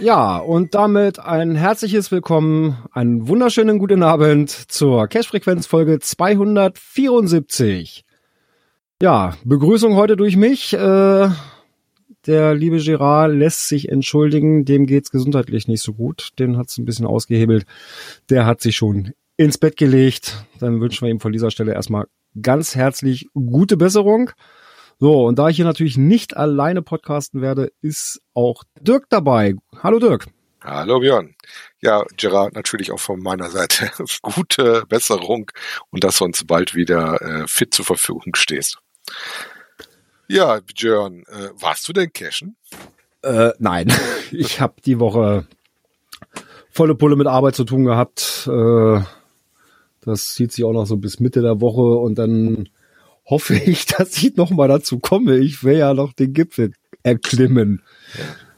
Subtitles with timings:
[0.00, 8.06] Ja, und damit ein herzliches Willkommen, einen wunderschönen guten Abend zur Cash-Frequenz Folge 274.
[9.02, 10.72] Ja, Begrüßung heute durch mich.
[10.72, 11.28] Äh,
[12.26, 16.30] der liebe Gerard lässt sich entschuldigen, dem geht's gesundheitlich nicht so gut.
[16.38, 17.66] Den hat's ein bisschen ausgehebelt.
[18.30, 20.46] Der hat sich schon ins Bett gelegt.
[20.60, 22.06] Dann wünschen wir ihm von dieser Stelle erstmal
[22.40, 24.30] ganz herzlich gute Besserung.
[25.02, 29.54] So, und da ich hier natürlich nicht alleine podcasten werde, ist auch Dirk dabei.
[29.82, 30.26] Hallo Dirk.
[30.62, 31.34] Hallo Björn.
[31.80, 33.90] Ja, Gerard, natürlich auch von meiner Seite
[34.20, 35.50] gute Besserung
[35.88, 38.76] und dass du uns bald wieder äh, fit zur Verfügung stehst.
[40.28, 42.56] Ja, Björn, äh, warst du denn cashen?
[43.22, 43.90] Äh, nein,
[44.32, 45.46] ich habe die Woche
[46.70, 48.46] volle Pulle mit Arbeit zu tun gehabt.
[48.52, 49.00] Äh,
[50.02, 52.68] das zieht sich auch noch so bis Mitte der Woche und dann
[53.30, 55.38] hoffe ich, dass ich noch mal dazu komme.
[55.38, 57.82] Ich will ja noch den Gipfel erklimmen.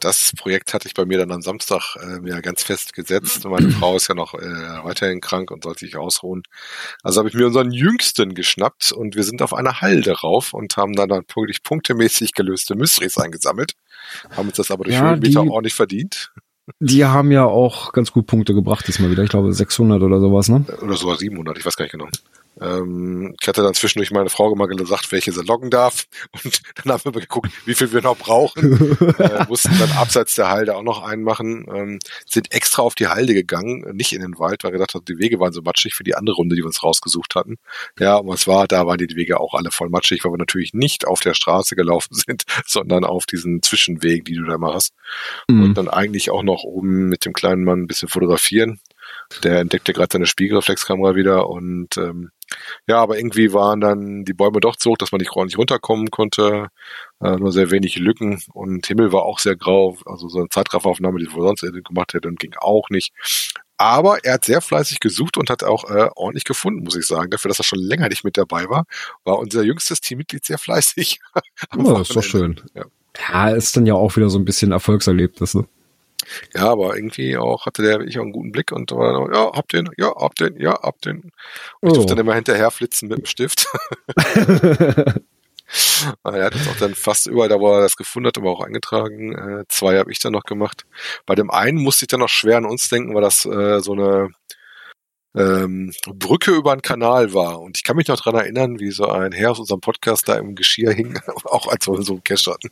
[0.00, 3.44] Das Projekt hatte ich bei mir dann am Samstag äh, mir ganz fest gesetzt.
[3.44, 4.40] Meine Frau ist ja noch äh,
[4.82, 6.42] weiterhin krank und sollte sich ausruhen.
[7.04, 10.76] Also habe ich mir unseren Jüngsten geschnappt und wir sind auf eine Halde rauf und
[10.76, 13.74] haben dann, dann wirklich punktemäßig gelöste Mysteries eingesammelt.
[14.36, 16.32] Haben uns das aber durch ja, Höhenmeter ordentlich verdient.
[16.80, 19.22] Die haben ja auch ganz gut Punkte gebracht diesmal wieder.
[19.22, 20.64] Ich glaube 600 oder sowas, ne?
[20.80, 22.08] Oder sogar 700, ich weiß gar nicht genau.
[22.62, 26.06] Ähm, ich hatte dann zwischendurch meine Frau mal gesagt, welche sie loggen darf.
[26.44, 28.96] Und dann haben wir geguckt, wie viel wir noch brauchen.
[29.18, 31.66] äh, mussten dann abseits der Halde auch noch einen machen.
[31.72, 35.04] Ähm, sind extra auf die Halde gegangen, nicht in den Wald, weil wir gedacht haben,
[35.04, 37.56] die Wege waren so matschig für die andere Runde, die wir uns rausgesucht hatten.
[37.98, 40.72] Ja, und was war, da waren die Wege auch alle voll matschig, weil wir natürlich
[40.74, 44.92] nicht auf der Straße gelaufen sind, sondern auf diesen Zwischenwegen, die du da machst.
[45.48, 45.62] Mhm.
[45.62, 48.80] Und dann eigentlich auch noch oben mit dem kleinen Mann ein bisschen fotografieren.
[49.42, 52.30] Der entdeckte gerade seine Spiegelreflexkamera wieder und ähm,
[52.86, 56.10] ja, aber irgendwie waren dann die Bäume doch so hoch, dass man nicht ordentlich runterkommen
[56.10, 56.68] konnte.
[57.20, 59.96] Äh, nur sehr wenig Lücken und Himmel war auch sehr grau.
[60.06, 63.12] Also so eine Zeitrafferaufnahme, die wir sonst gemacht hätte, ging auch nicht.
[63.76, 67.30] Aber er hat sehr fleißig gesucht und hat auch äh, ordentlich gefunden, muss ich sagen.
[67.30, 68.84] Dafür, dass er schon länger nicht mit dabei war,
[69.24, 71.18] war unser jüngstes Teammitglied sehr fleißig.
[71.76, 72.60] oh, das ist doch schön.
[72.74, 72.84] Ja.
[73.28, 75.66] ja, ist dann ja auch wieder so ein bisschen Erfolgserlebnis, ne?
[76.54, 79.68] Ja, aber irgendwie auch hatte der wirklich auch einen guten Blick und war, ja, hab
[79.68, 81.16] den, ja, hab den, ja, hab den.
[81.20, 81.30] Und
[81.82, 81.94] ich oh.
[81.94, 83.66] durfte dann immer hinterher flitzen mit dem Stift.
[86.24, 88.60] er hat es auch dann fast überall, da wo er das gefunden hat, aber auch
[88.60, 89.32] eingetragen.
[89.32, 90.86] Äh, zwei habe ich dann noch gemacht.
[91.26, 93.92] Bei dem einen musste ich dann noch schwer an uns denken, weil das äh, so
[93.92, 94.30] eine
[95.34, 97.60] ähm, Brücke über einen Kanal war.
[97.60, 100.34] Und ich kann mich noch dran erinnern, wie so ein Herr aus unserem Podcast da
[100.34, 102.70] im Geschirr hing, auch als wir so einen Cash hatten.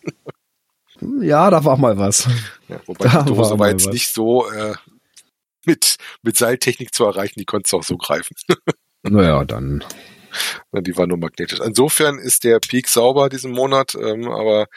[1.22, 2.28] Ja, da war mal was.
[2.70, 3.92] Ja, wobei da die Dose war, war jetzt was.
[3.94, 4.74] nicht so äh,
[5.64, 8.34] mit, mit Seiltechnik zu erreichen, die konntest du auch so greifen.
[9.02, 9.84] naja, dann.
[10.72, 11.58] Die war nur magnetisch.
[11.58, 14.68] Insofern ist der Peak sauber diesen Monat, ähm, aber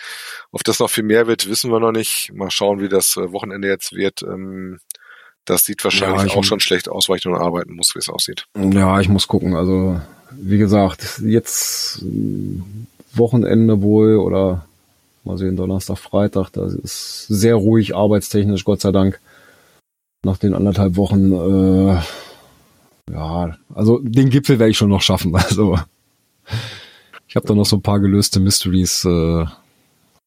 [0.52, 2.32] ob das noch viel mehr wird, wissen wir noch nicht.
[2.34, 4.24] Mal schauen, wie das äh, Wochenende jetzt wird.
[4.24, 4.80] Ähm,
[5.46, 8.10] das sieht wahrscheinlich ja, auch schon schlecht aus, weil ich nur arbeiten muss, wie es
[8.10, 8.46] aussieht.
[8.56, 9.56] Ja, ich muss gucken.
[9.56, 10.02] Also,
[10.32, 12.04] wie gesagt, jetzt
[13.14, 14.66] Wochenende wohl oder
[15.24, 19.20] Mal sehen, Donnerstag, Freitag, das ist sehr ruhig arbeitstechnisch, Gott sei Dank.
[20.26, 22.02] Nach den anderthalb Wochen, äh,
[23.12, 25.34] ja, also den Gipfel werde ich schon noch schaffen.
[25.38, 25.78] Also
[27.28, 29.46] ich habe da noch so ein paar gelöste Mysteries, äh,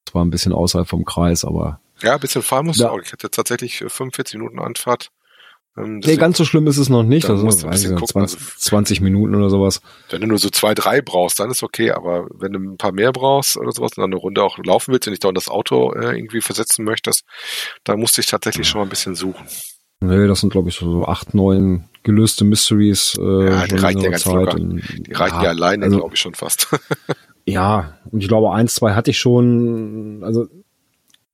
[0.08, 1.78] zwar ein bisschen außerhalb vom Kreis, aber.
[2.00, 2.90] Ja, ein bisschen fahren musst ja.
[2.90, 2.98] auch.
[3.00, 5.10] Ich hatte tatsächlich 45 Minuten Anfahrt.
[5.76, 7.28] Ähm, nee, ganz so schlimm ist es noch nicht.
[7.28, 9.82] Also, weiß ich, gucken, 20, 20 Minuten oder sowas.
[10.10, 11.90] Wenn du nur so zwei, drei brauchst, dann ist okay.
[11.90, 14.92] Aber wenn du ein paar mehr brauchst oder sowas und dann eine Runde auch laufen
[14.92, 17.24] willst und nicht dauernd das Auto äh, irgendwie versetzen möchtest,
[17.84, 19.46] dann musst du dich tatsächlich schon mal ein bisschen suchen.
[20.00, 23.16] Nee, das sind glaube ich so acht, neun gelöste Mysteries.
[23.18, 24.54] Äh, ja, die reichen ja ganz Zeit locker.
[24.54, 26.68] Und, die reichen ja, ja alleine, also, glaube ich, schon fast.
[27.44, 30.46] ja, und ich glaube, eins, zwei hatte ich schon, also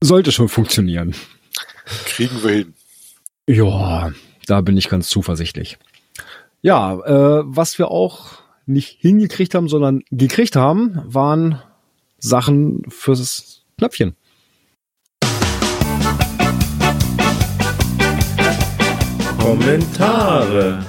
[0.01, 1.15] sollte schon funktionieren.
[2.07, 2.75] Kriegen wir hin.
[3.47, 4.13] Ja,
[4.53, 5.79] da bin ich ganz zuversichtlich.
[6.61, 8.33] Ja, äh, was wir auch
[8.67, 11.59] nicht hingekriegt haben, sondern gekriegt haben, waren
[12.19, 14.15] Sachen fürs Knöpfchen.
[19.39, 20.85] Kommentare.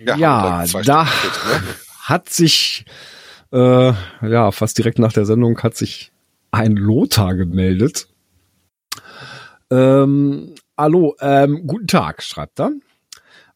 [0.00, 1.10] Ja, ja da ne?
[2.04, 2.84] hat sich
[3.52, 3.92] Äh,
[4.22, 6.12] ja, fast direkt nach der Sendung hat sich
[6.52, 8.06] ein Lothar gemeldet.
[9.68, 12.72] Ähm, hallo, ähm, guten Tag, schreibt er.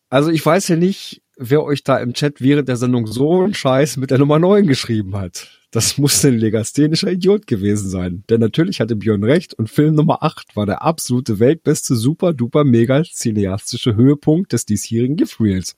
[0.08, 3.52] Also ich weiß ja nicht, wer euch da im Chat während der Sendung so einen
[3.52, 5.48] Scheiß mit der Nummer 9 geschrieben hat.
[5.72, 8.22] Das muss ein legasthenischer Idiot gewesen sein.
[8.30, 12.62] Denn natürlich hatte Björn recht und Film Nummer 8 war der absolute weltbeste super duper
[12.62, 15.76] mega cineastische Höhepunkt des diesjährigen Gift Reels.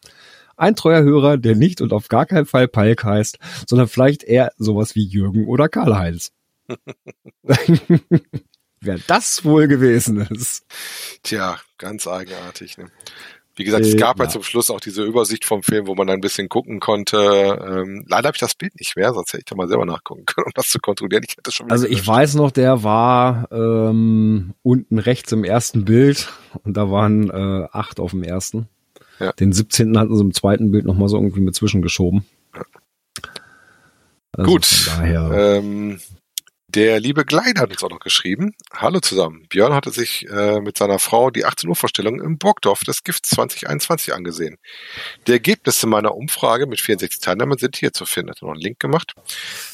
[0.59, 4.53] Ein treuer Hörer, der nicht und auf gar keinen Fall Palk heißt, sondern vielleicht eher
[4.59, 6.31] sowas wie Jürgen oder Karl-Heinz.
[8.81, 10.65] Wer das wohl gewesen ist.
[11.23, 12.79] Tja, ganz eigenartig.
[12.79, 12.87] Ne?
[13.57, 14.33] Wie gesagt, es gab Äh, halt ja.
[14.35, 17.17] zum Schluss auch diese Übersicht vom Film, wo man dann ein bisschen gucken konnte.
[17.19, 20.27] Ähm, leider habe ich das Bild nicht mehr, sonst hätte ich da mal selber nachgucken
[20.27, 21.25] können, um das zu kontrollieren.
[21.27, 22.07] Ich hätte schon wieder Also ich gelöscht.
[22.09, 26.29] weiß noch, der war ähm, unten rechts im ersten Bild
[26.63, 28.69] und da waren äh, acht auf dem ersten.
[29.19, 29.33] Ja.
[29.33, 29.99] Den 17.
[29.99, 32.25] hatten sie im zweiten Bild nochmal so irgendwie mit zwischengeschoben.
[34.33, 34.87] Also Gut.
[34.87, 35.31] Daher.
[35.33, 35.99] Ähm,
[36.69, 38.55] der liebe Glein hat uns auch noch geschrieben.
[38.75, 39.47] Hallo zusammen.
[39.49, 43.31] Björn hatte sich äh, mit seiner Frau die 18 Uhr Vorstellung im Burgdorf des Gifts
[43.31, 44.59] 2021 angesehen.
[45.27, 48.33] Die Ergebnisse meiner Umfrage mit 64 Teilnehmern sind hier zu finden.
[48.33, 49.15] Hat noch einen Link gemacht.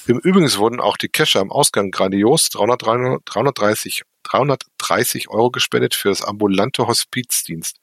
[0.06, 2.82] Im Übrigen wurden auch die Kescher im Ausgang grandios 300,
[3.24, 7.78] 330, 330 Euro gespendet für das ambulante Hospizdienst.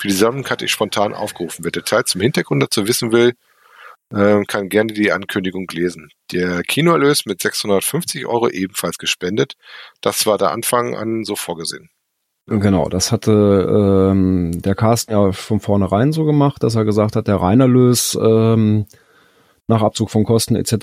[0.00, 1.64] Für die Sammlung hatte ich spontan aufgerufen.
[1.64, 3.34] Wer Details zum Hintergrund dazu wissen will,
[4.14, 6.10] äh, kann gerne die Ankündigung lesen.
[6.32, 9.54] Der Kinoerlös mit 650 Euro ebenfalls gespendet.
[10.00, 11.90] Das war der Anfang an so vorgesehen.
[12.46, 17.26] Genau, das hatte ähm, der Carsten ja von vornherein so gemacht, dass er gesagt hat,
[17.26, 18.84] der Reinerlös ähm,
[19.66, 20.74] nach Abzug von Kosten etc.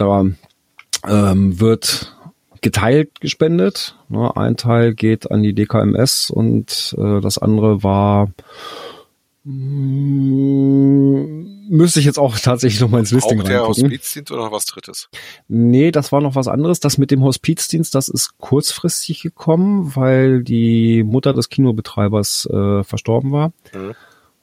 [1.08, 2.18] Ähm, wird
[2.62, 3.96] geteilt gespendet.
[4.10, 8.32] Ne, ein Teil geht an die DKMS und äh, das andere war
[9.44, 11.41] mm,
[11.72, 13.84] müsste ich jetzt auch tatsächlich noch mal ins Listing auch der reingucken.
[13.86, 15.10] Hospizdienst oder noch was Drittes?
[15.48, 16.80] Nee, das war noch was anderes.
[16.80, 23.32] Das mit dem Hospizdienst, das ist kurzfristig gekommen, weil die Mutter des Kinobetreibers äh, verstorben
[23.32, 23.96] war Mhm.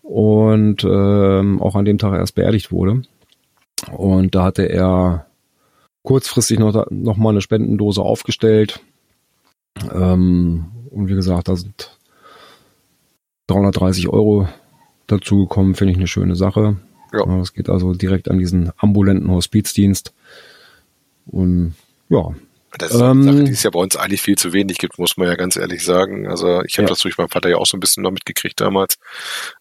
[0.03, 3.03] und ähm, auch an dem Tag erst beerdigt wurde.
[3.93, 5.27] Und da hatte er
[6.03, 8.81] kurzfristig noch, noch mal eine Spendendose aufgestellt.
[9.95, 11.97] Ähm, und wie gesagt, da sind
[13.49, 14.49] 330 Euro
[15.07, 16.77] dazu gekommen, finde ich eine schöne Sache.
[17.13, 17.25] Ja.
[17.39, 20.13] Das geht also direkt an diesen ambulanten Hospizdienst.
[21.27, 21.75] Und
[22.09, 22.35] ja,
[22.79, 24.99] Das ist eine Ähm, Sache, die es ja bei uns eigentlich viel zu wenig gibt,
[24.99, 26.29] muss man ja ganz ehrlich sagen.
[26.29, 26.89] Also ich habe Ja.
[26.91, 28.99] das durch meinen Vater ja auch so ein bisschen noch mitgekriegt damals.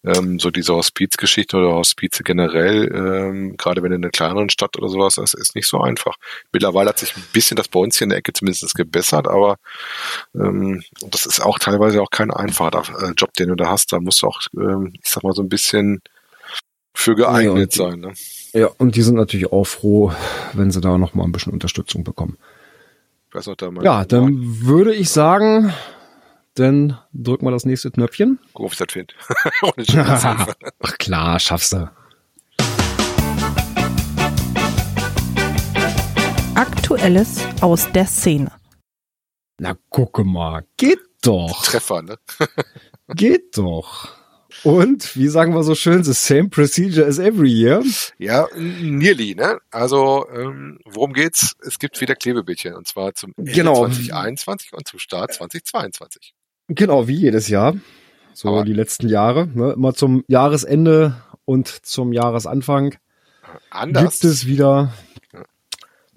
[0.03, 4.89] Ähm, so diese Hospizgeschichte oder Hospize generell, ähm, gerade wenn in einer kleineren Stadt oder
[4.89, 6.15] sowas, das ist nicht so einfach.
[6.51, 9.57] Mittlerweile hat sich ein bisschen das bei uns hier in der Ecke zumindest gebessert, aber
[10.35, 13.93] ähm, das ist auch teilweise auch kein einfacher äh, Job, den du da hast.
[13.93, 16.01] Da musst du auch, ähm, ich sag mal, so ein bisschen
[16.97, 17.99] für geeignet Ja, und- sein.
[18.53, 18.59] Ne?
[18.59, 20.11] ja, und die sind natürlich auch froh,
[20.53, 22.37] wenn sie da noch mal ein bisschen Unterstützung bekommen.
[23.31, 25.71] Da mal Ja, dann würde ich sagen,
[26.55, 28.39] dann drück mal das nächste Knöpfchen.
[28.53, 29.13] Gucken, ob ich das finde.
[30.79, 31.91] Ach klar, schaffst du.
[36.55, 38.51] Aktuelles aus der Szene.
[39.59, 40.65] Na, gucke mal.
[40.77, 41.61] Geht doch.
[41.63, 42.17] Treffer, ne?
[43.09, 44.09] Geht doch.
[44.63, 47.83] Und, wie sagen wir so schön, the same procedure as every year.
[48.17, 49.59] Ja, nearly, ne?
[49.71, 51.55] Also, ähm, worum geht's?
[51.61, 53.75] Es gibt wieder Klebebildchen und zwar zum Ende Genau.
[53.87, 56.33] 2021 und zum Start 2022.
[56.69, 57.75] Genau, wie jedes Jahr.
[58.33, 59.47] So Aber- die letzten Jahre.
[59.47, 59.73] Ne?
[59.73, 62.95] Immer zum Jahresende und zum Jahresanfang
[63.69, 64.93] Anders, gibt es wieder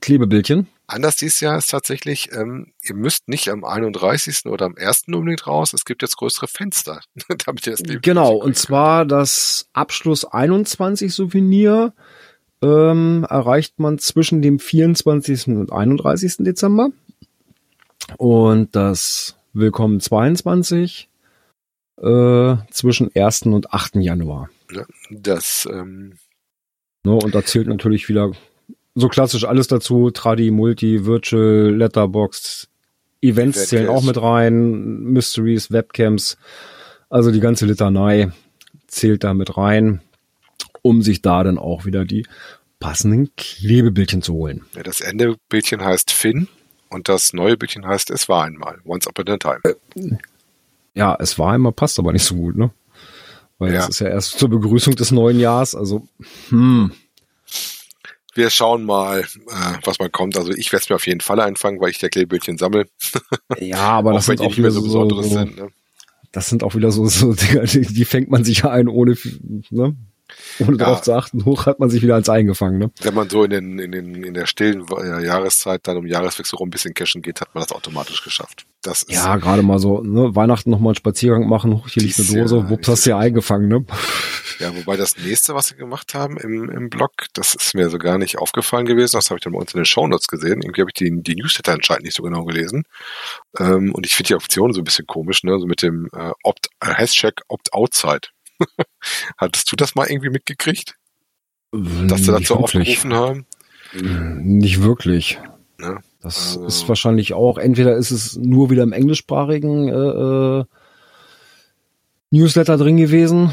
[0.00, 0.66] Klebebildchen.
[0.92, 4.46] Anders dieses Jahr ist tatsächlich, ähm, ihr müsst nicht am 31.
[4.46, 5.04] oder am 1.
[5.08, 5.72] unbedingt raus.
[5.72, 7.00] Es gibt jetzt größere Fenster,
[7.46, 11.94] damit ihr das Klebebildchen Genau, und zwar das Abschluss 21 Souvenir
[12.62, 15.48] ähm, erreicht man zwischen dem 24.
[15.48, 16.38] und 31.
[16.38, 16.90] Dezember.
[18.16, 21.08] Und das Willkommen 22
[21.98, 23.42] äh, zwischen 1.
[23.42, 23.96] und 8.
[23.96, 24.50] Januar.
[25.10, 26.14] Das, ähm,
[27.02, 28.32] Ne, und da zählt natürlich wieder
[28.94, 30.10] so klassisch alles dazu.
[30.10, 32.68] Tradi, Multi, Virtual, Letterboxd,
[33.22, 36.36] Events Event zählen auch mit rein, Mysteries, Webcams.
[37.08, 38.30] Also die ganze Litanei
[38.86, 40.00] zählt da mit rein,
[40.82, 42.26] um sich da dann auch wieder die
[42.78, 44.64] passenden Klebebildchen zu holen.
[44.74, 46.48] ja, das Endebildchen heißt Finn
[46.88, 48.78] und das neue Bildchen heißt Es war einmal.
[48.86, 49.60] Once upon a time.
[50.94, 52.70] Ja, es war immer, passt aber nicht so gut, ne?
[53.58, 53.80] Weil Ja.
[53.80, 56.08] das ist ja erst zur Begrüßung des neuen Jahres, also
[56.48, 56.92] hm,
[58.34, 60.36] Wir schauen mal, äh, was mal kommt.
[60.36, 62.88] Also ich werde es mir auf jeden Fall einfangen, weil ich der Klebebildchen sammle.
[63.58, 65.56] ja, aber das sind auch wieder so so, sind.
[65.56, 65.70] Ne?
[66.32, 69.16] das sind auch wieder so, so Dinger, die, die fängt man sich ja ein ohne,
[69.70, 69.96] ne?
[70.58, 70.76] Ohne ja.
[70.84, 72.78] darauf zu achten, hoch hat man sich wieder als eingefangen.
[72.78, 72.90] Ne?
[73.02, 76.56] Wenn man so in, den, in, den, in der stillen äh, Jahreszeit dann um Jahreswechsel
[76.56, 78.66] rum ein bisschen cashen geht, hat man das automatisch geschafft.
[78.82, 82.28] Das ist ja, gerade mal so, ne, Weihnachten nochmal einen Spaziergang machen, hier liegt eine
[82.28, 83.84] Dose, ja, wups, hast du ja eingefangen, ne?
[84.58, 87.98] Ja, wobei das nächste, was sie gemacht haben im, im Blog, das ist mir so
[87.98, 90.60] gar nicht aufgefallen gewesen, das habe ich dann bei uns in den Shownotes gesehen.
[90.62, 92.84] Irgendwie habe ich die, die Newsletter anscheinend nicht so genau gelesen.
[93.58, 95.58] Ähm, und ich finde die Option so ein bisschen komisch, ne?
[95.58, 98.28] So mit dem äh, Opt äh, Hashtag Opt-Outside.
[99.38, 100.96] Hattest du das mal irgendwie mitgekriegt?
[101.72, 103.46] Dass sie dazu aufgerufen haben?
[103.92, 105.38] Nicht wirklich.
[105.80, 106.66] Ja, das also.
[106.66, 110.64] ist wahrscheinlich auch, entweder ist es nur wieder im englischsprachigen äh, äh,
[112.30, 113.52] Newsletter drin gewesen,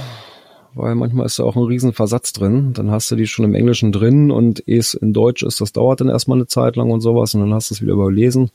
[0.74, 2.74] weil manchmal ist da auch ein riesen Versatz drin.
[2.74, 6.02] Dann hast du die schon im Englischen drin und es in Deutsch ist, das dauert
[6.02, 8.52] dann erstmal eine Zeit lang und sowas und dann hast du es wieder überlesen.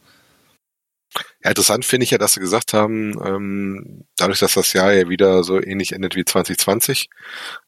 [1.44, 5.08] Ja, interessant finde ich ja, dass sie gesagt haben, ähm, dadurch, dass das Jahr ja
[5.08, 7.08] wieder so ähnlich endet wie 2020,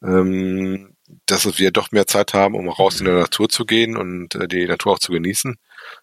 [0.02, 0.93] ähm,
[1.26, 4.49] dass wir doch mehr Zeit haben, um raus in der Natur zu gehen und äh,
[4.49, 5.56] die Natur auch zu genießen,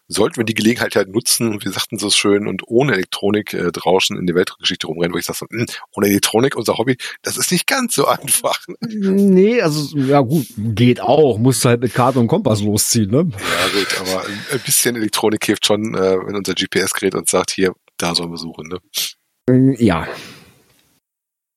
[0.08, 4.17] sollten wir die Gelegenheit halt nutzen, wir sagten so schön, und ohne Elektronik äh, draußen
[4.17, 5.65] in der Weltgeschichte rumrennen, wo ich sage, hm,
[5.96, 8.60] ohne Elektronik, unser Hobby, das ist nicht ganz so einfach.
[8.81, 13.29] Nee, also ja gut, geht auch, musst halt mit Karte und Kompass losziehen, ne?
[13.31, 17.74] Ja gut, aber ein bisschen Elektronik hilft schon, äh, wenn unser GPS-Gerät uns sagt, hier,
[17.98, 19.75] da sollen wir suchen, ne?
[19.77, 20.08] Ja,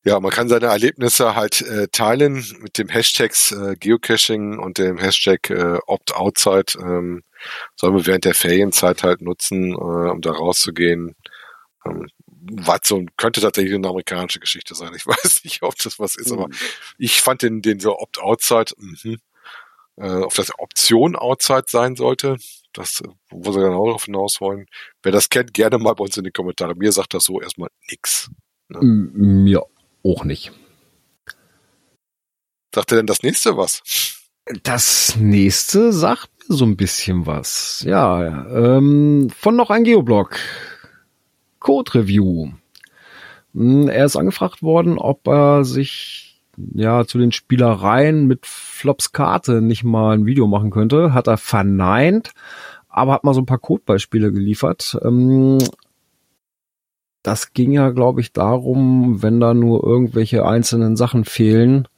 [0.04, 4.98] ja, man kann seine Erlebnisse halt äh, teilen mit dem Hashtags äh, Geocaching und dem
[4.98, 6.78] Hashtag äh, Opt-Outside.
[6.78, 7.22] Ähm,
[7.74, 11.14] sollen wir während der Ferienzeit halt nutzen, äh, um da rauszugehen.
[11.86, 14.92] Ähm, was so könnte tatsächlich eine amerikanische Geschichte sein.
[14.94, 16.38] Ich weiß nicht, ob das was ist, mhm.
[16.38, 16.48] aber
[16.98, 19.16] ich fand den, den so Opt-Outside, mhm,
[19.96, 22.36] äh, auf das Option Outside sein sollte.
[22.74, 24.66] Das, wo sie genau darauf hinaus wollen.
[25.02, 26.74] Wer das kennt, gerne mal bei uns in die Kommentare.
[26.74, 28.28] Mir sagt das so erstmal nix.
[28.68, 28.80] Ne?
[28.82, 29.62] Mir
[30.04, 30.52] auch nicht.
[32.74, 33.82] Sagt er denn das nächste was?
[34.62, 37.82] Das nächste sagt mir so ein bisschen was.
[37.86, 40.36] Ja, ähm, von noch ein Geoblog.
[41.60, 42.50] Code Review.
[43.54, 46.42] Hm, er ist angefragt worden, ob er sich
[46.74, 51.14] ja zu den Spielereien mit Flops Karte nicht mal ein Video machen könnte.
[51.14, 52.32] Hat er verneint,
[52.88, 54.98] aber hat mal so ein paar Codebeispiele geliefert.
[55.02, 55.58] Ähm,
[57.24, 61.88] das ging ja, glaube ich, darum, wenn da nur irgendwelche einzelnen Sachen fehlen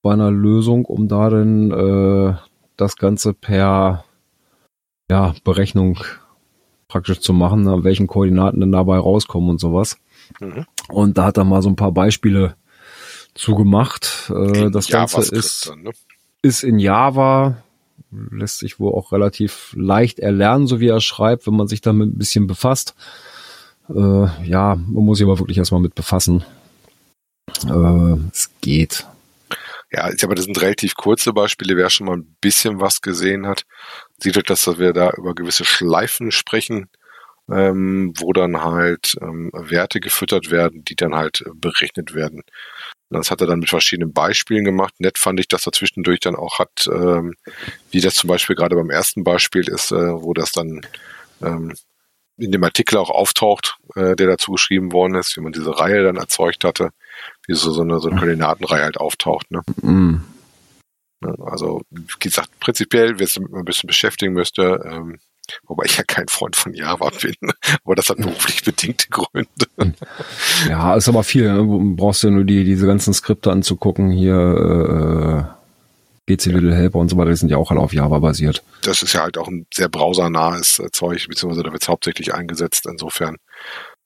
[0.00, 2.34] bei einer Lösung, um da dann äh,
[2.78, 4.04] das Ganze per
[5.10, 5.98] ja, Berechnung
[6.88, 9.98] praktisch zu machen, an welchen Koordinaten denn dabei rauskommen und sowas.
[10.40, 10.64] Mhm.
[10.88, 12.56] Und da hat er mal so ein paar Beispiele
[13.34, 14.32] zugemacht.
[14.34, 15.90] Äh, das Ganze ist, dann, ne?
[16.40, 17.62] ist in Java,
[18.10, 22.08] lässt sich wohl auch relativ leicht erlernen, so wie er schreibt, wenn man sich damit
[22.08, 22.94] ein bisschen befasst.
[23.88, 26.44] Äh, ja, man muss sich aber wirklich erstmal mit befassen.
[27.64, 29.06] Äh, es geht.
[29.92, 31.76] Ja, aber das sind relativ kurze Beispiele.
[31.76, 33.64] Wer schon mal ein bisschen was gesehen hat,
[34.18, 36.88] sieht halt, dass wir da über gewisse Schleifen sprechen,
[37.48, 42.42] ähm, wo dann halt ähm, Werte gefüttert werden, die dann halt berechnet werden.
[43.10, 44.94] Das hat er dann mit verschiedenen Beispielen gemacht.
[44.98, 47.34] Nett fand ich, dass er zwischendurch dann auch hat, ähm,
[47.92, 50.80] wie das zum Beispiel gerade beim ersten Beispiel ist, äh, wo das dann
[51.40, 51.72] ähm,
[52.38, 56.04] in dem Artikel auch auftaucht, äh, der dazu geschrieben worden ist, wie man diese Reihe
[56.04, 56.90] dann erzeugt hatte,
[57.46, 59.50] wie so, so eine, so eine Koordinatenreihe halt auftaucht.
[59.50, 59.62] Ne?
[59.82, 60.24] Mhm.
[61.44, 65.18] Also, wie gesagt, prinzipiell, wer es ein bisschen beschäftigen müsste, ähm,
[65.66, 67.34] wobei ich ja kein Freund von Java bin,
[67.84, 69.94] aber das hat beruflich bedingte Gründe.
[70.68, 71.50] Ja, ist aber viel.
[71.50, 71.94] Ne?
[71.96, 75.55] Brauchst du nur die, diese ganzen Skripte anzugucken, hier äh,
[76.26, 78.62] GC Little Helper und so weiter, die sind ja auch alle auf Java basiert.
[78.82, 82.34] Das ist ja halt auch ein sehr browsernahes äh, Zeug, beziehungsweise da wird es hauptsächlich
[82.34, 82.86] eingesetzt.
[82.86, 83.36] Insofern,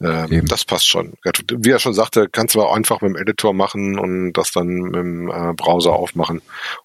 [0.03, 1.15] ähm, das passt schon.
[1.25, 4.67] Wie er schon sagte, kannst du auch einfach mit dem Editor machen und das dann
[4.67, 6.43] mit dem äh, Browser aufmachen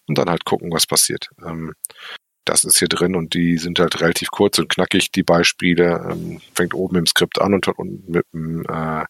[0.07, 1.29] und dann halt gucken, was passiert.
[1.45, 1.73] Ähm,
[2.45, 6.07] das ist hier drin und die sind halt relativ kurz und knackig, die Beispiele.
[6.11, 9.03] Ähm, fängt oben im Skript an und, und mit dem äh,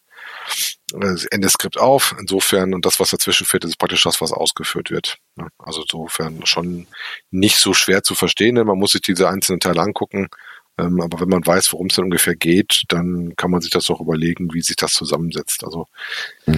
[0.92, 2.14] Ende Skript auf.
[2.18, 5.18] Insofern, und das, was dazwischen fehlt, ist praktisch das, was ausgeführt wird.
[5.58, 6.86] Also insofern schon
[7.30, 10.28] nicht so schwer zu verstehen, denn man muss sich diese einzelnen Teile angucken.
[10.78, 13.90] Ähm, aber wenn man weiß, worum es dann ungefähr geht, dann kann man sich das
[13.90, 15.64] auch überlegen, wie sich das zusammensetzt.
[15.64, 15.86] Also
[16.46, 16.54] ja.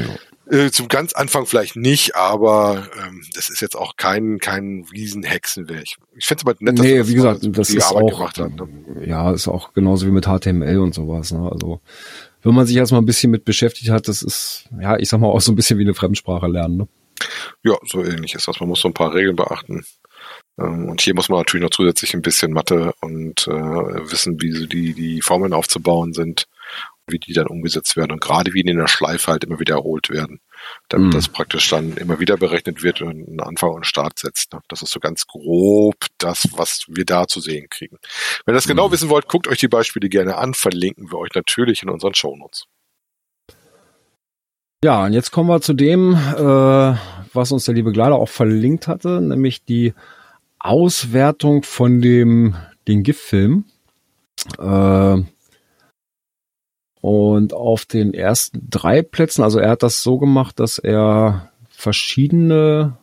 [0.51, 5.85] Äh, zum ganz Anfang vielleicht nicht, aber ähm, das ist jetzt auch kein kein Riesenhexenwerk.
[6.17, 8.39] Ich finde es aber nett, dass nee, das wie gesagt, das ist Arbeit auch, hat,
[8.39, 8.69] ne?
[9.05, 11.33] ja, ist auch genauso wie mit HTML und sowas.
[11.33, 11.51] Ne?
[11.53, 11.81] Also
[12.43, 15.29] wenn man sich erstmal ein bisschen mit beschäftigt hat, das ist, ja, ich sag mal,
[15.29, 16.79] auch so ein bisschen wie eine Fremdsprache lernen.
[16.79, 16.89] Ne?
[17.63, 18.61] Ja, so ähnlich ist das.
[18.61, 19.85] Man muss so ein paar Regeln beachten.
[20.59, 24.53] Ähm, und hier muss man natürlich noch zusätzlich ein bisschen Mathe und äh, wissen, wie
[24.53, 26.49] so die, die Formeln aufzubauen sind,
[27.11, 30.11] wie die dann umgesetzt werden und gerade wie die in der Schleife halt immer wiederholt
[30.11, 30.41] werden.
[30.89, 31.11] damit mhm.
[31.13, 34.53] das praktisch dann immer wieder berechnet wird und einen Anfang und Start setzt.
[34.53, 34.61] Ne?
[34.69, 37.99] Das ist so ganz grob das, was wir da zu sehen kriegen.
[38.45, 38.93] Wenn ihr das genau mhm.
[38.93, 42.65] wissen wollt, guckt euch die Beispiele gerne an, verlinken wir euch natürlich in unseren Shownotes.
[44.85, 46.97] Ja, und jetzt kommen wir zu dem, äh,
[47.33, 49.93] was uns der liebe Gleider auch verlinkt hatte, nämlich die
[50.61, 53.65] Auswertung von dem den GIF-Film.
[54.59, 55.23] Äh,
[57.01, 62.97] und auf den ersten drei Plätzen, also er hat das so gemacht, dass er verschiedene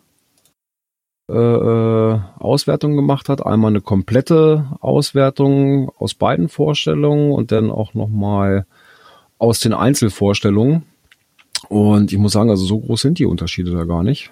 [1.28, 3.44] äh, äh, Auswertungen gemacht hat.
[3.44, 8.68] Einmal eine komplette Auswertung aus beiden Vorstellungen und dann auch nochmal
[9.40, 10.84] aus den Einzelvorstellungen.
[11.68, 14.32] Und ich muss sagen, also so groß sind die Unterschiede da gar nicht.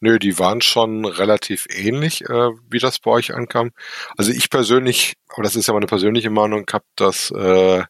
[0.00, 3.70] Nö, die waren schon relativ ähnlich, äh, wie das bei euch ankam.
[4.16, 7.82] Also ich persönlich, aber das ist ja meine persönliche Meinung, habe das äh,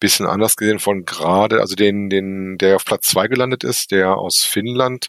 [0.00, 4.16] bisschen anders gesehen von gerade, also den, den, der auf Platz zwei gelandet ist, der
[4.16, 5.08] aus Finnland,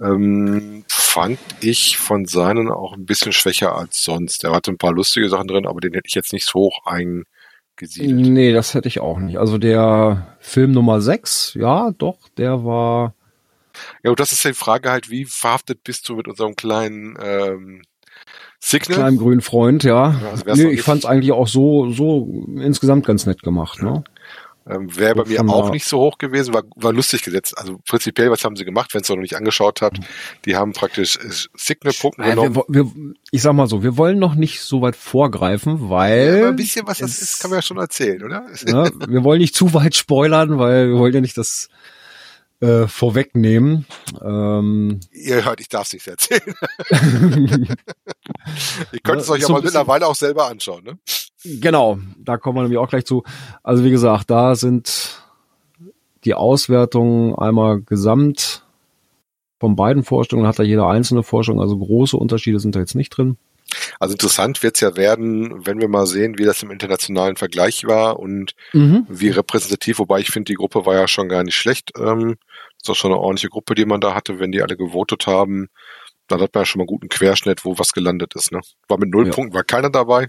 [0.00, 4.42] ähm, fand ich von seinen auch ein bisschen schwächer als sonst.
[4.42, 6.80] Der hatte ein paar lustige Sachen drin, aber den hätte ich jetzt nicht so hoch
[6.84, 8.28] eingesiedelt.
[8.28, 9.38] Nee, das hätte ich auch nicht.
[9.38, 13.14] Also der Film Nummer sechs, ja, doch, der war.
[14.02, 17.82] Ja, und das ist die Frage halt, wie verhaftet bist du mit unserem kleinen ähm,
[18.60, 18.98] Signal?
[18.98, 20.20] Kleinem grünen Freund, ja.
[20.20, 24.04] ja also nee, ich fand es eigentlich auch so, so insgesamt ganz nett gemacht, ne?
[24.70, 27.56] Ähm, Wäre bei mir auch nicht so hoch gewesen, war, war lustig gesetzt.
[27.56, 29.98] Also prinzipiell, was haben sie gemacht, wenn es noch nicht angeschaut habt?
[30.44, 32.56] Die haben praktisch äh, Signal-Punkte äh, genommen.
[32.68, 36.40] Wir, wir, ich sag mal so, wir wollen noch nicht so weit vorgreifen, weil...
[36.40, 38.46] Ja, ein bisschen was das ist, kann man ja schon erzählen, oder?
[38.66, 41.68] Ne, wir wollen nicht zu weit spoilern, weil wir wollen ja nicht das
[42.60, 43.86] äh, vorwegnehmen.
[44.22, 46.54] Ähm, Ihr hört, ich darf es nicht erzählen.
[48.92, 50.98] Ihr könnt es euch so aber mittlerweile auch selber anschauen, ne?
[51.44, 53.22] Genau, da kommen wir nämlich auch gleich zu.
[53.62, 55.22] Also wie gesagt, da sind
[56.24, 58.64] die Auswertungen einmal gesamt
[59.60, 63.10] von beiden Vorstellungen, hat da jeder einzelne Vorstellung, also große Unterschiede sind da jetzt nicht
[63.10, 63.36] drin.
[64.00, 67.84] Also interessant wird es ja werden, wenn wir mal sehen, wie das im internationalen Vergleich
[67.84, 69.06] war und mhm.
[69.08, 71.92] wie repräsentativ, wobei ich finde, die Gruppe war ja schon gar nicht schlecht.
[71.98, 72.36] Ähm,
[72.78, 75.26] das ist auch schon eine ordentliche Gruppe, die man da hatte, wenn die alle gewotet
[75.26, 75.68] haben.
[76.28, 78.52] Dann hat man ja schon mal einen guten Querschnitt, wo was gelandet ist.
[78.52, 78.60] Ne?
[78.86, 79.32] War mit null ja.
[79.32, 80.28] Punkten, war keiner dabei.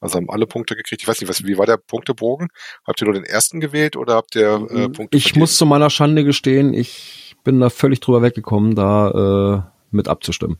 [0.00, 1.02] Also haben alle Punkte gekriegt.
[1.02, 2.48] Ich weiß nicht, was, wie war der Punktebogen?
[2.86, 5.16] Habt ihr nur den ersten gewählt oder habt ihr äh, Punkte?
[5.16, 5.40] Ich vergeben?
[5.40, 10.58] muss zu meiner Schande gestehen, ich bin da völlig drüber weggekommen, da äh, mit abzustimmen.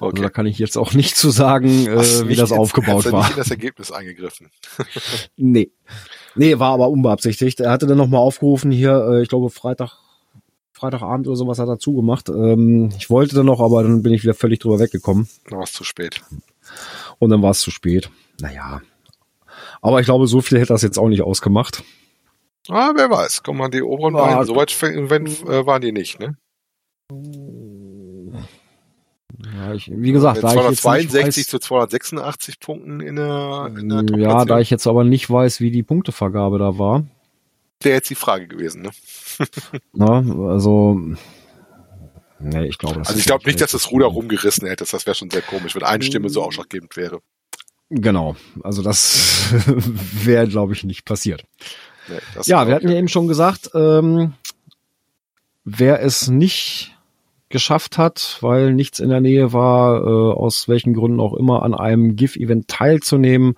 [0.00, 0.16] Also okay.
[0.16, 3.22] Also da kann ich jetzt auch nicht zu sagen, äh, wie das jetzt, aufgebaut war.
[3.22, 4.50] Nicht in das Ergebnis eingegriffen.
[5.36, 5.70] nee.
[6.34, 7.60] Nee, war aber unbeabsichtigt.
[7.60, 9.98] Er hatte dann nochmal aufgerufen hier, äh, ich glaube Freitag,
[10.72, 12.28] Freitagabend oder sowas hat er zugemacht.
[12.28, 15.28] Ähm, ich wollte dann noch, aber dann bin ich wieder völlig drüber weggekommen.
[15.48, 16.20] Dann war es zu spät.
[17.18, 18.10] Und dann war es zu spät.
[18.40, 18.82] Naja.
[19.80, 21.82] Aber ich glaube, so viel hätte das jetzt auch nicht ausgemacht.
[22.68, 23.42] Ah, wer weiß.
[23.42, 26.36] Komm mal, die oberen ah, beiden, so weit wenn, äh, waren die nicht, ne?
[29.54, 34.44] Ja, ich, wie gesagt, da 262 weiß, zu 286 Punkten in der, in der Ja,
[34.44, 37.04] da ich jetzt aber nicht weiß, wie die Punktevergabe da war.
[37.80, 38.90] Wäre jetzt die Frage gewesen, ne?
[39.92, 40.98] Na, also,
[42.38, 44.84] nee, ich glaube, Also ich glaube nicht, dass das Ruder rumgerissen hätte.
[44.90, 47.20] Das wäre schon sehr komisch, wenn eine Stimme so ausschlaggebend wäre.
[47.90, 49.52] Genau, also das
[50.24, 51.44] wäre, glaube ich, nicht passiert.
[52.08, 54.34] Nee, ja, wir hatten ja eben schon gesagt, ähm,
[55.64, 56.95] wer es nicht
[57.48, 61.74] geschafft hat, weil nichts in der Nähe war, äh, aus welchen Gründen auch immer, an
[61.74, 63.56] einem GIF-Event teilzunehmen,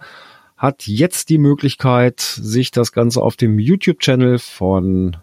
[0.57, 5.16] hat jetzt die Möglichkeit, sich das Ganze auf dem YouTube-Channel von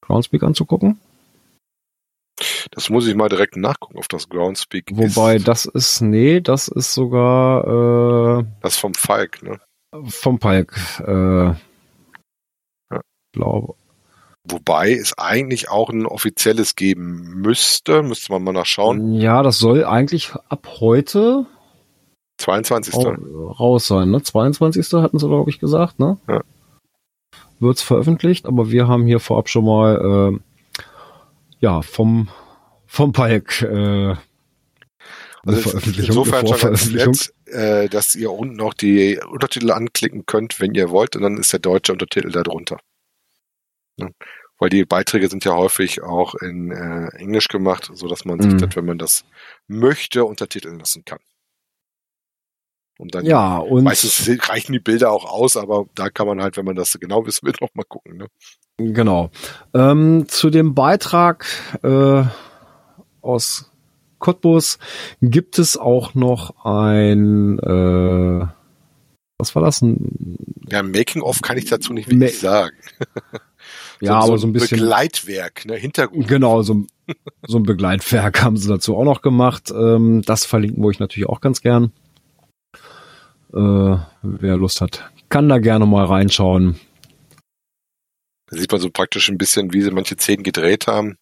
[0.00, 0.98] Groundspeak anzugucken.
[2.70, 5.48] Das muss ich mal direkt nachgucken, auf das Groundspeak Wobei, ist.
[5.48, 9.60] das ist, nee, das ist sogar, äh, Das vom Falk, ne?
[10.04, 11.56] Vom Falk, äh, ja.
[13.32, 13.74] glaube.
[14.50, 19.14] Wobei es eigentlich auch ein offizielles geben müsste, müsste man mal nachschauen.
[19.14, 21.46] Ja, das soll eigentlich ab heute
[22.38, 22.94] 22.
[22.94, 24.22] raus sein, ne?
[24.22, 24.92] 22.
[25.02, 26.18] hatten sie, glaube ich, gesagt, ne?
[26.28, 26.42] Ja.
[27.60, 30.38] Wird's veröffentlicht, aber wir haben hier vorab schon mal äh,
[31.60, 32.28] ja, vom,
[32.86, 34.14] vom Palk, äh,
[35.44, 40.74] also insofern schon ganz nett, äh, dass ihr unten noch die Untertitel anklicken könnt, wenn
[40.74, 42.78] ihr wollt, und dann ist der deutsche Untertitel da drunter.
[43.96, 44.08] Ja.
[44.58, 48.52] Weil die Beiträge sind ja häufig auch in äh, Englisch gemacht, so dass man sich
[48.52, 48.58] mhm.
[48.58, 49.24] das, wenn man das
[49.68, 51.20] möchte, untertiteln lassen kann.
[52.98, 56.56] Und dann ja, und meistens reichen die Bilder auch aus, aber da kann man halt,
[56.56, 58.16] wenn man das genau wissen will, noch mal gucken.
[58.16, 58.26] Ne?
[58.78, 59.30] Genau.
[59.72, 61.46] Ähm, zu dem Beitrag
[61.84, 62.24] äh,
[63.22, 63.70] aus
[64.18, 64.78] Cottbus
[65.20, 68.48] gibt es auch noch ein äh,
[69.38, 69.80] was war das?
[69.82, 70.36] Ein,
[70.68, 72.76] ja, Making of kann ich dazu nicht wirklich Ma sagen.
[74.00, 74.78] Ja, so, aber so ein bisschen.
[74.78, 76.28] Begleitwerk, ne, Hintergrund.
[76.28, 76.84] Genau, so,
[77.46, 79.70] so ein Begleitwerk haben sie dazu auch noch gemacht.
[79.70, 81.92] Ähm, das verlinken wir euch natürlich auch ganz gern.
[83.52, 86.78] Äh, wer Lust hat, kann da gerne mal reinschauen.
[88.50, 91.18] Da sieht man so praktisch ein bisschen, wie sie manche Szenen gedreht haben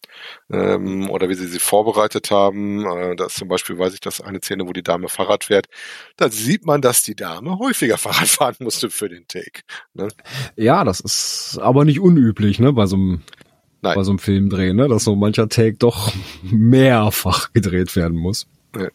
[0.50, 2.86] ähm, oder wie sie sie vorbereitet haben.
[2.86, 5.66] Äh, da ist zum Beispiel, weiß ich, dass eine Szene, wo die Dame Fahrrad fährt.
[6.16, 9.62] Da sieht man, dass die Dame häufiger Fahrrad fahren musste für den Take.
[9.94, 10.08] Ne?
[10.56, 13.22] Ja, das ist aber nicht unüblich, ne, bei so einem
[13.82, 13.94] Nein.
[13.94, 16.12] bei so einem Filmdreh, ne, dass so mancher Take doch
[16.42, 18.46] mehrfach gedreht werden muss.
[18.76, 18.88] Ja.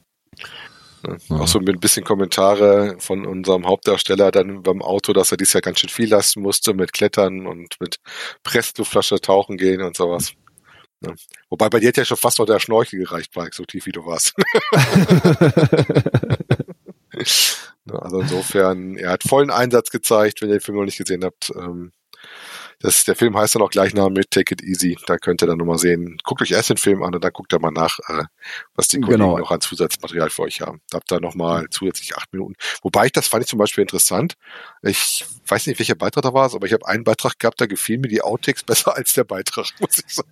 [1.30, 5.54] Auch so mit ein bisschen Kommentare von unserem Hauptdarsteller dann beim Auto, dass er dies
[5.54, 7.98] Jahr ganz schön viel lassen musste mit Klettern und mit
[8.44, 10.34] Pressluftflasche tauchen gehen und sowas.
[11.04, 11.14] Ja.
[11.50, 13.92] Wobei bei dir hat ja schon fast noch der Schnorchel gereicht, Mike, so tief wie
[13.92, 14.34] du warst.
[17.92, 21.52] also insofern, er hat vollen Einsatz gezeigt, wenn ihr den Film noch nicht gesehen habt.
[21.56, 21.92] Ähm,
[22.82, 24.98] das, der Film heißt dann auch Gleichname mit Take It Easy.
[25.08, 26.18] Da könnt ihr dann nochmal sehen.
[26.24, 28.24] Guckt euch erst den Film an und dann guckt ihr mal nach, äh,
[28.76, 29.38] was die Kollegen Genau.
[29.38, 30.82] noch an Zusatzmaterial für euch haben.
[30.90, 32.56] Da habt ihr nochmal zusätzlich acht Minuten.
[32.82, 34.34] Wobei ich, das fand ich zum Beispiel interessant.
[34.82, 38.02] Ich weiß nicht, welcher Beitrag da war, aber ich habe einen Beitrag gehabt, da gefielen
[38.02, 40.30] mir die Outtakes besser als der Beitrag, muss ich sagen.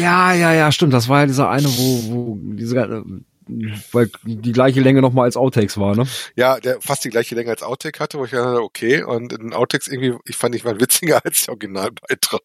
[0.00, 0.94] Ja, ja, ja, stimmt.
[0.94, 3.02] Das war ja dieser eine, wo, wo diese, äh,
[3.46, 6.06] weil die gleiche Länge nochmal als Outtakes war, ne?
[6.36, 9.40] Ja, der fast die gleiche Länge als Outtake hatte, wo ich dachte, okay, und in
[9.40, 12.42] den Outtakes irgendwie, ich fand ich mal witziger als der Originalbeitrag.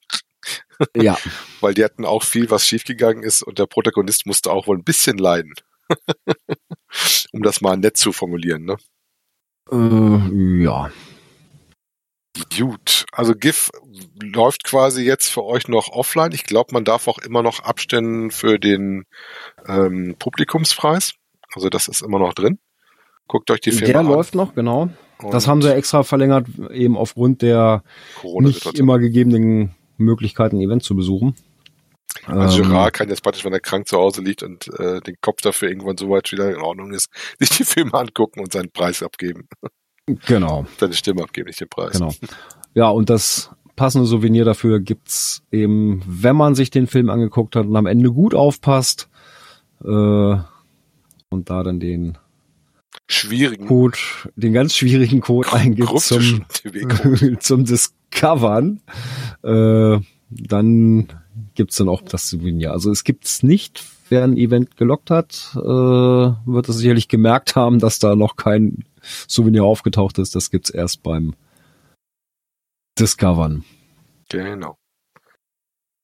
[0.96, 1.18] Ja.
[1.62, 4.84] Weil die hatten auch viel, was schiefgegangen ist und der Protagonist musste auch wohl ein
[4.84, 5.54] bisschen leiden.
[7.34, 8.78] um das mal nett zu formulieren, ne?
[9.72, 10.92] Äh, ja.
[12.60, 13.70] Gut, also GIF
[14.22, 16.32] läuft quasi jetzt für euch noch offline.
[16.34, 19.06] Ich glaube, man darf auch immer noch abstimmen für den
[19.68, 21.14] ähm, Publikumspreis.
[21.54, 22.60] Also das ist immer noch drin.
[23.28, 24.08] Guckt euch die Filme Der an.
[24.08, 24.90] läuft noch, genau.
[25.32, 27.84] Das Und haben sie extra verlängert, eben aufgrund der
[28.24, 31.36] nicht immer gegebenen Möglichkeiten, ein Event zu besuchen.
[32.26, 35.16] Also Ähm, Gerard kann jetzt praktisch, wenn er krank zu Hause liegt und äh, den
[35.22, 38.72] Kopf dafür irgendwann so weit wieder in Ordnung ist, sich die Filme angucken und seinen
[38.72, 39.48] Preis abgeben.
[40.26, 41.94] Genau, Seine Stimme abgeben, nicht den Preis.
[41.94, 42.14] genau.
[42.74, 47.66] Ja, und das passende Souvenir dafür gibt's eben, wenn man sich den Film angeguckt hat
[47.66, 49.10] und am Ende gut aufpasst
[49.84, 52.18] äh, und da dann den
[53.08, 53.98] Schwierigen Code,
[54.36, 56.46] den ganz schwierigen Code eingibt zum,
[57.40, 58.82] zum Discovern,
[59.44, 61.08] äh, dann
[61.56, 62.72] gibt's dann auch das Souvenir.
[62.72, 67.80] Also es gibt's nicht, wer ein Event gelockt hat, äh, wird es sicherlich gemerkt haben,
[67.80, 68.84] dass da noch kein
[69.28, 70.36] Souvenir aufgetaucht ist.
[70.36, 71.36] Das gibt's erst beim
[72.98, 73.64] Discovern.
[74.30, 74.78] Genau.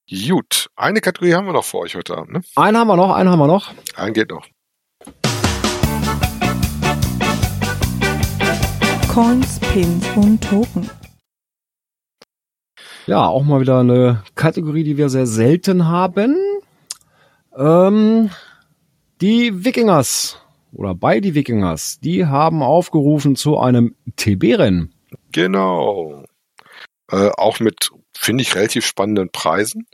[0.10, 2.34] Gut, eine Kategorie haben wir noch für euch heute Abend.
[2.34, 2.42] Ne?
[2.56, 3.74] Einen haben wir noch, einen haben wir noch.
[3.96, 4.48] Ein geht noch.
[9.12, 10.90] Coins, Pins und Token.
[13.08, 16.36] Ja, auch mal wieder eine Kategorie, die wir sehr selten haben.
[17.56, 18.30] Ähm,
[19.22, 20.38] die Wikingers
[20.76, 24.94] oder bei die Wikingers, die haben aufgerufen zu einem TB-Rennen.
[25.32, 26.26] Genau.
[27.10, 29.88] Äh, auch mit, finde ich, relativ spannenden Preisen.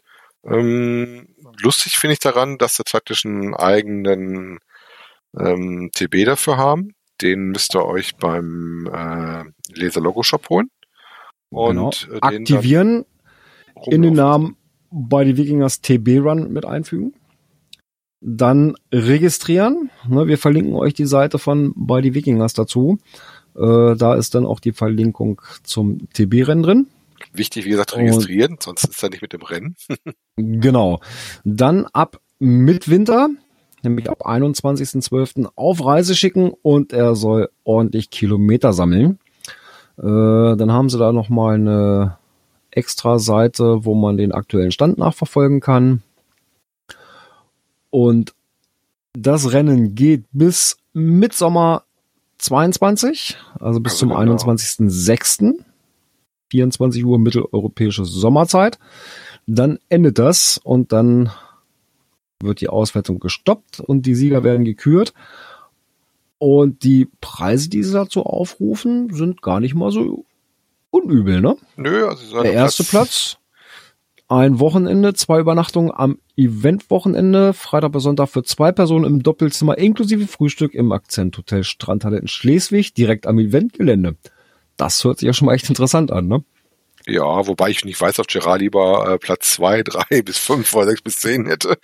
[0.44, 1.28] Ähm,
[1.62, 4.60] lustig finde ich daran, dass sie praktisch einen eigenen
[5.38, 6.96] ähm, TB dafür haben.
[7.22, 9.44] Den müsst ihr euch beim äh,
[9.80, 10.72] Laser Logo Shop holen.
[11.50, 12.17] Und genau.
[12.17, 13.06] äh, den Aktivieren,
[13.86, 14.13] in den.
[14.13, 14.58] Namen
[14.89, 17.13] bei die Wikingers TB Run mit einfügen.
[18.21, 19.89] Dann registrieren.
[20.07, 22.99] Ne, wir verlinken euch die Seite von bei die Wikingers dazu.
[23.55, 26.88] Äh, da ist dann auch die Verlinkung zum TB-Rennen drin.
[27.34, 29.75] Wichtig, wie gesagt, Und- registrieren, sonst ist er nicht mit dem Rennen.
[30.38, 30.99] Genau.
[31.43, 33.29] Dann ab Mitwinter,
[33.84, 35.49] nämlich ab 21.12.
[35.55, 39.19] auf Reise schicken und er soll ordentlich Kilometer sammeln.
[39.99, 40.03] Äh,
[40.55, 42.17] dann haben sie da nochmal eine
[42.71, 46.01] extra Seite, wo man den aktuellen Stand nachverfolgen kann.
[47.91, 48.34] Und
[49.13, 51.84] das Rennen geht bis Mitsommer
[52.39, 54.36] 22, also bis Also zum genau.
[54.36, 55.63] 21.06.
[56.49, 58.77] 24 Uhr mitteleuropäische Sommerzeit.
[59.47, 61.32] Dann endet das und dann
[62.41, 65.13] wird die Auswertung gestoppt und die Sieger werden gekürt.
[66.39, 70.25] Und die Preise, die sie dazu aufrufen, sind gar nicht mal so
[70.89, 71.56] unübel, ne?
[71.77, 73.38] Nö, also sie sagen, Der erste Platz,
[74.32, 80.26] ein Wochenende, zwei Übernachtungen am Eventwochenende, Freitag bis Sonntag für zwei Personen im Doppelzimmer inklusive
[80.26, 84.15] Frühstück im Akzenthotel Strandhalle in Schleswig, direkt am Eventgelände.
[84.78, 86.46] Das hört sich ja schon mal echt interessant an, ne?
[87.06, 90.88] Ja, wobei ich nicht weiß, ob Gerard lieber äh, Platz zwei, drei bis fünf oder
[90.88, 91.78] sechs bis zehn hätte.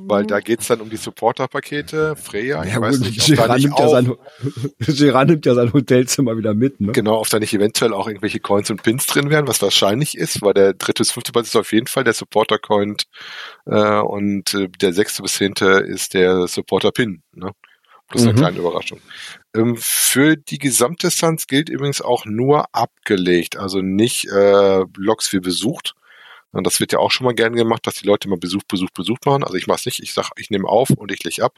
[0.00, 2.16] Weil da geht's dann um die Supporter-Pakete.
[2.16, 4.12] Freya, ich Ja, weiß gut, nicht, ob da nimmt, ja auch, sein,
[4.78, 6.92] Gerard nimmt ja sein Hotelzimmer wieder mit, ne?
[6.92, 10.42] genau, ob da nicht eventuell auch irgendwelche Coins und Pins drin wären, was wahrscheinlich ist,
[10.42, 12.96] weil der dritte bis fünfte Platz ist auf jeden Fall der Supporter-Coin
[13.66, 17.22] äh, und äh, der sechste bis zehnte ist der Supporter-Pin.
[17.34, 17.50] Ne?
[18.08, 18.36] Plus eine Mhm.
[18.36, 19.00] kleine Überraschung.
[19.56, 25.94] Ähm, für die Gesamtdistanz gilt übrigens auch nur abgelegt, also nicht äh, Logs wie besucht.
[26.52, 28.90] Und das wird ja auch schon mal gern gemacht, dass die Leute mal Besuch, Besuch,
[28.94, 29.42] Besuch machen.
[29.44, 30.00] Also ich mache es nicht.
[30.00, 31.56] Ich sage, ich nehme auf und ich lege ab.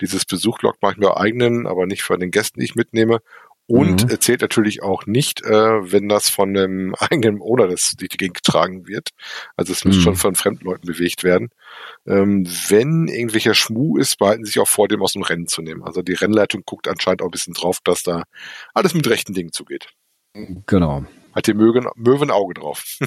[0.00, 3.20] Dieses Besuchlog mache ich mir eigenen, aber nicht von den Gästen, die ich mitnehme.
[3.66, 4.10] Und Mhm.
[4.10, 8.34] äh, zählt natürlich auch nicht, äh, wenn das von einem eigenen Owner das die Gegend
[8.42, 9.10] getragen wird.
[9.56, 10.00] Also es muss Mhm.
[10.00, 11.50] schon von fremden Leuten bewegt werden.
[12.04, 15.62] Ähm, wenn irgendwelcher Schmuh ist, behalten sie sich auch vor, dem aus dem Rennen zu
[15.62, 15.84] nehmen.
[15.84, 18.24] Also die Rennleitung guckt anscheinend auch ein bisschen drauf, dass da
[18.74, 19.90] alles mit rechten Dingen zugeht.
[20.66, 21.04] Genau.
[21.32, 22.98] Hat die Möwe, Möwe ein Auge drauf.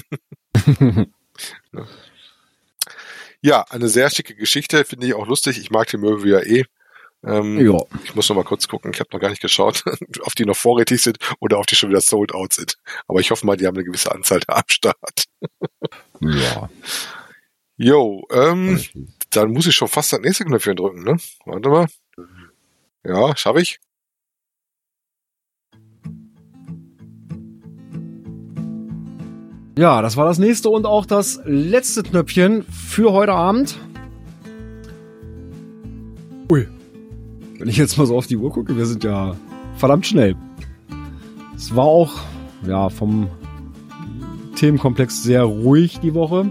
[3.40, 5.58] Ja, eine sehr schicke Geschichte, finde ich auch lustig.
[5.58, 6.64] Ich mag die Möwe ja eh.
[7.26, 7.78] Ähm, ja.
[8.04, 8.90] Ich muss noch mal kurz gucken.
[8.92, 9.82] Ich habe noch gar nicht geschaut,
[10.22, 12.76] ob die noch vorrätig sind oder ob die schon wieder sold out sind.
[13.06, 15.24] Aber ich hoffe mal, die haben eine gewisse Anzahl da am Start.
[16.20, 16.70] Ja.
[17.76, 18.80] Jo, ähm,
[19.30, 21.16] dann muss ich schon fast das nächste Knöpfchen drücken, ne?
[21.44, 21.86] Warte mal.
[23.04, 23.80] Ja, schaffe ich.
[29.76, 33.76] Ja, das war das nächste und auch das letzte Knöpfchen für heute Abend.
[36.50, 36.68] Ui.
[37.58, 39.34] Wenn ich jetzt mal so auf die Uhr gucke, wir sind ja
[39.74, 40.36] verdammt schnell.
[41.56, 42.12] Es war auch,
[42.68, 43.26] ja, vom
[44.54, 46.46] Themenkomplex sehr ruhig die Woche.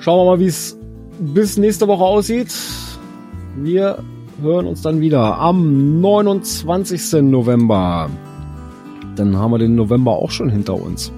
[0.00, 0.78] Schauen wir mal, wie es
[1.18, 2.54] bis nächste Woche aussieht.
[3.56, 4.02] Wir
[4.40, 7.20] hören uns dann wieder am 29.
[7.22, 8.08] November.
[9.16, 11.12] Dann haben wir den November auch schon hinter uns.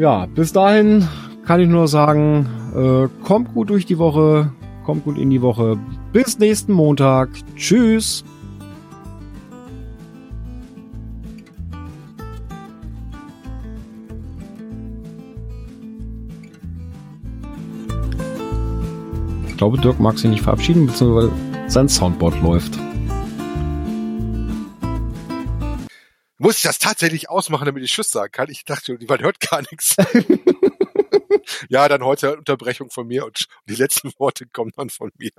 [0.00, 1.06] Ja, bis dahin
[1.44, 4.50] kann ich nur sagen, äh, kommt gut durch die Woche,
[4.82, 5.76] kommt gut in die Woche.
[6.10, 7.28] Bis nächsten Montag.
[7.54, 8.24] Tschüss.
[19.48, 21.30] Ich glaube, Dirk mag sich nicht verabschieden, beziehungsweise
[21.66, 22.80] sein Soundboard läuft.
[26.50, 28.50] Muss ich das tatsächlich ausmachen, damit ich Tschüss sagen kann?
[28.50, 29.94] Ich dachte, man hört gar nichts.
[31.68, 35.30] ja, dann heute Unterbrechung von mir und die letzten Worte kommen dann von mir.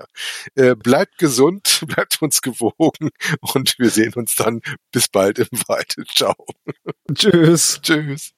[0.55, 3.09] Äh, bleibt gesund, bleibt uns gewogen
[3.41, 4.61] und wir sehen uns dann
[4.93, 5.95] bis bald im Wald.
[6.15, 6.33] Ciao.
[7.13, 7.81] Tschüss.
[7.81, 8.31] Tschüss.